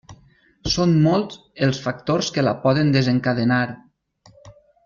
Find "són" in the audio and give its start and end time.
0.75-0.95